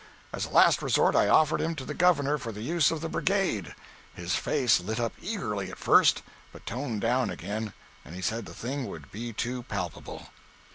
As 0.33 0.47
a 0.47 0.49
last 0.49 0.81
resort 0.81 1.15
I 1.15 1.27
offered 1.29 1.61
him 1.61 1.75
to 1.75 1.85
the 1.85 1.93
Governor 1.93 2.39
for 2.39 2.51
the 2.51 2.63
use 2.63 2.89
of 2.89 3.01
the 3.01 3.07
"Brigade." 3.07 3.75
His 4.15 4.33
face 4.33 4.79
lit 4.79 4.99
up 4.99 5.13
eagerly 5.21 5.69
at 5.69 5.77
first, 5.77 6.23
but 6.51 6.65
toned 6.65 7.01
down 7.01 7.29
again, 7.29 7.73
and 8.03 8.15
he 8.15 8.21
said 8.23 8.47
the 8.47 8.53
thing 8.55 8.87
would 8.87 9.11
be 9.11 9.31
too 9.31 9.61
palpable. 9.61 10.29